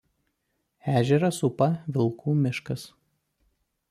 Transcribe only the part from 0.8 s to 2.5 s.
Ežerą supa Vilkų